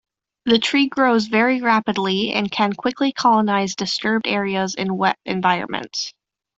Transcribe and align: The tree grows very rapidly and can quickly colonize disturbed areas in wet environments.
The 0.45 0.57
tree 0.57 0.87
grows 0.89 1.27
very 1.27 1.61
rapidly 1.61 2.33
and 2.33 2.49
can 2.51 2.73
quickly 2.73 3.11
colonize 3.11 3.75
disturbed 3.75 4.25
areas 4.25 4.73
in 4.73 4.97
wet 4.97 5.19
environments. 5.27 6.15